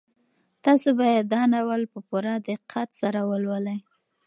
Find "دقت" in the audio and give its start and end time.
2.49-2.89